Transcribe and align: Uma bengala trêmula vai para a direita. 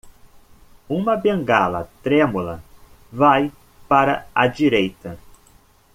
Uma 0.89 1.15
bengala 1.15 1.87
trêmula 2.01 2.63
vai 3.11 3.51
para 3.87 4.25
a 4.33 4.47
direita. 4.47 5.19